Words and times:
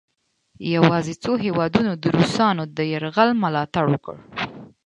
یواځې 0.75 1.13
څو 1.23 1.31
هیوادونو 1.45 1.91
د 2.01 2.03
روسانو 2.15 2.63
د 2.77 2.79
یرغل 2.93 3.29
ملا 3.41 3.63
تړ 3.73 3.85
وکړ. 3.93 4.15